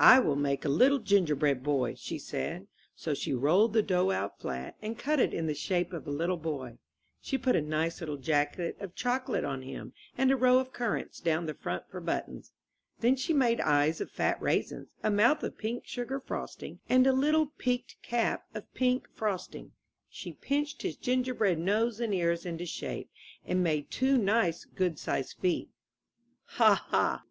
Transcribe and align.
I 0.00 0.20
will 0.20 0.36
make 0.36 0.64
a 0.64 0.70
little 0.70 0.98
gingerbread 0.98 1.62
boy," 1.62 1.96
she 1.96 2.18
said. 2.18 2.66
So 2.94 3.12
she 3.12 3.34
rolled 3.34 3.74
the 3.74 3.82
dough 3.82 4.10
out 4.10 4.40
flat, 4.40 4.74
and 4.80 4.98
cut 4.98 5.20
it 5.20 5.34
in 5.34 5.46
the 5.46 5.54
shape 5.54 5.92
of 5.92 6.06
a 6.06 6.10
little 6.10 6.38
boy. 6.38 6.78
She 7.20 7.36
put 7.36 7.54
a 7.54 7.60
nice 7.60 8.00
little 8.00 8.16
jacket 8.16 8.78
of 8.80 8.94
chocolate 8.94 9.44
on 9.44 9.60
him, 9.60 9.92
arid 10.16 10.30
a 10.32 10.36
row 10.38 10.58
of 10.58 10.72
currants 10.72 11.20
down 11.20 11.44
the 11.44 11.52
front 11.52 11.82
for 11.90 12.00
buttons. 12.00 12.52
Then 13.00 13.16
she 13.16 13.34
made 13.34 13.60
eyes 13.60 14.00
of 14.00 14.10
fat 14.10 14.40
raisins, 14.40 14.88
a 15.02 15.10
mouth 15.10 15.42
of 15.42 15.58
pink 15.58 15.86
sugar 15.86 16.20
frosting, 16.20 16.78
and 16.88 17.06
a 17.06 17.12
little 17.12 17.48
peaked 17.58 18.00
cap 18.02 18.46
of 18.54 18.72
pink 18.72 19.06
frosting. 19.12 19.72
She 20.08 20.32
pinched 20.32 20.80
his 20.80 20.96
gingerbread 20.96 21.58
nose 21.58 22.00
and 22.00 22.14
ears 22.14 22.46
into 22.46 22.64
shape, 22.64 23.10
and 23.44 23.62
made 23.62 23.90
two 23.90 24.16
nice, 24.16 24.64
good 24.64 24.98
sized 24.98 25.36
feet. 25.36 25.68
121 26.56 26.58
MY 26.58 26.64
BOOK 26.64 26.78
HOUSE 26.78 26.80
'*Hah! 26.80 26.88
Hah! 27.18 27.24